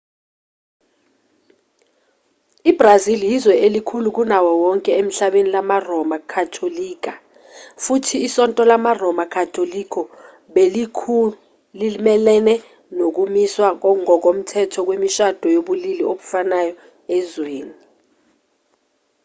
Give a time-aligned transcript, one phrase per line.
[2.71, 7.13] ibrazil yizwe elikhulu kunawo wonke emhlabeni lamaroma katolika
[7.83, 10.01] futhi isonto lamaroma katolika
[10.53, 11.17] belilokhu
[11.79, 12.53] limelene
[12.97, 13.67] nokumiswa
[14.03, 16.73] ngokomthetho kwemishado yobulili obufanayo
[17.17, 17.77] ezweni